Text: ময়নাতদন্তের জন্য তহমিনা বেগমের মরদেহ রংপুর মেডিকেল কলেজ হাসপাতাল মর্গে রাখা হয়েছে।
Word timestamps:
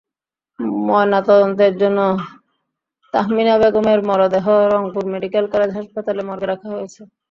ময়নাতদন্তের 0.85 1.73
জন্য 1.81 1.99
তহমিনা 3.13 3.53
বেগমের 3.61 3.99
মরদেহ 4.09 4.45
রংপুর 4.73 5.03
মেডিকেল 5.13 5.45
কলেজ 5.53 5.69
হাসপাতাল 5.77 6.17
মর্গে 6.27 6.47
রাখা 6.47 6.67
হয়েছে। 6.73 7.01